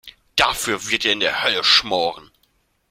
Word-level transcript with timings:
Dafür 0.35 0.89
wird 0.89 1.05
er 1.05 1.11
in 1.11 1.19
der 1.19 1.43
Hölle 1.43 1.63
schmoren. 1.63 2.31